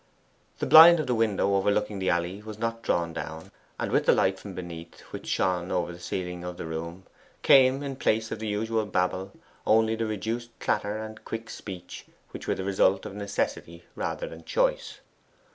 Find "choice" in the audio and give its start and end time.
14.43-15.01